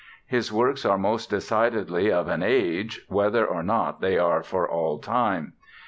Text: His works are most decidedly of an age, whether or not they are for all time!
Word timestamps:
His 0.25 0.51
works 0.51 0.83
are 0.83 0.97
most 0.97 1.29
decidedly 1.29 2.11
of 2.11 2.27
an 2.27 2.41
age, 2.41 3.05
whether 3.07 3.45
or 3.45 3.61
not 3.61 4.01
they 4.01 4.17
are 4.17 4.41
for 4.41 4.67
all 4.67 4.97
time! 4.97 5.53